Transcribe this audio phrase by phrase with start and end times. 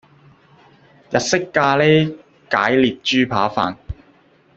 [1.11, 2.17] 日式咖喱
[2.49, 3.77] 解列豬扒飯